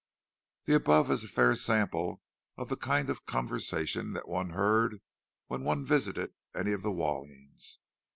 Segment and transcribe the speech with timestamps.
[0.65, 2.23] The above is a fair sample
[2.57, 4.99] of the kind of conversation that one heard
[5.45, 7.77] whenever one visited any of the Wallings.